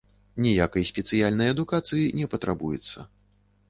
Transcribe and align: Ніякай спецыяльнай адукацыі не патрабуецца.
Ніякай 0.45 0.87
спецыяльнай 0.91 1.53
адукацыі 1.57 2.11
не 2.23 2.35
патрабуецца. 2.35 3.11